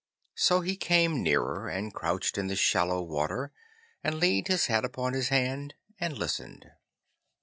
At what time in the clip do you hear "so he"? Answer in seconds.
0.33-0.77